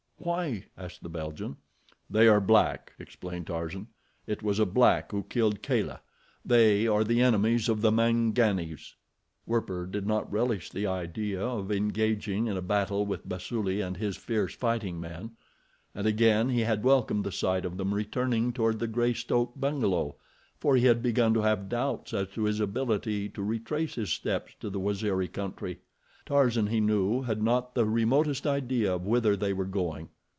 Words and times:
"Why?" 0.23 0.65
asked 0.77 1.01
the 1.01 1.09
Belgian. 1.09 1.57
"They 2.07 2.27
are 2.27 2.39
black," 2.39 2.93
explained 2.99 3.47
Tarzan. 3.47 3.87
"It 4.27 4.43
was 4.43 4.59
a 4.59 4.67
black 4.67 5.11
who 5.11 5.23
killed 5.23 5.63
Kala. 5.63 5.99
They 6.45 6.85
are 6.85 7.03
the 7.03 7.21
enemies 7.23 7.67
of 7.67 7.81
the 7.81 7.89
Manganis." 7.91 8.93
Werper 9.47 9.87
did 9.87 10.05
not 10.05 10.31
relish 10.31 10.69
the 10.69 10.85
idea 10.85 11.41
of 11.41 11.71
engaging 11.71 12.45
in 12.45 12.55
a 12.55 12.61
battle 12.61 13.03
with 13.03 13.27
Basuli 13.27 13.81
and 13.81 13.97
his 13.97 14.15
fierce 14.15 14.53
fighting 14.53 14.99
men. 14.99 15.31
And, 15.95 16.05
again, 16.05 16.49
he 16.49 16.59
had 16.61 16.83
welcomed 16.83 17.23
the 17.23 17.31
sight 17.31 17.65
of 17.65 17.77
them 17.77 17.91
returning 17.91 18.53
toward 18.53 18.77
the 18.77 18.85
Greystoke 18.85 19.59
bungalow, 19.59 20.17
for 20.59 20.75
he 20.75 20.85
had 20.85 21.01
begun 21.01 21.33
to 21.33 21.41
have 21.41 21.67
doubts 21.67 22.13
as 22.13 22.27
to 22.35 22.43
his 22.43 22.59
ability 22.59 23.27
to 23.29 23.41
retrace 23.41 23.95
his 23.95 24.13
steps 24.13 24.53
to 24.59 24.69
the 24.69 24.79
Waziri 24.79 25.27
country. 25.29 25.79
Tarzan, 26.23 26.67
he 26.67 26.79
knew, 26.79 27.23
had 27.23 27.41
not 27.41 27.73
the 27.73 27.83
remotest 27.83 28.45
idea 28.45 28.93
of 28.93 29.07
whither 29.07 29.35
they 29.35 29.53
were 29.53 29.65
going. 29.65 30.07